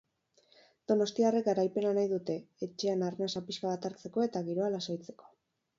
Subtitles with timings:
[0.91, 5.33] Donostiarrek garaipena nahi dute, etxean arnasa pixka bat hartzeko eta giroa lasaitzeko.